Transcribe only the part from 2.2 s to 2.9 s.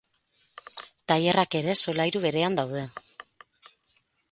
berean daude.